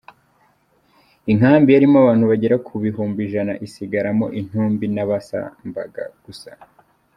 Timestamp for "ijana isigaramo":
3.27-4.25